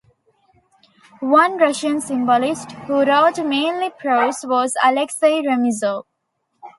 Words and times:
One 1.19 1.59
Russian 1.59 2.01
symbolist 2.01 2.71
who 2.71 3.05
wrote 3.05 3.37
mainly 3.37 3.91
prose 3.91 4.37
was 4.43 4.73
Alexei 4.83 5.43
Remizov. 5.43 6.05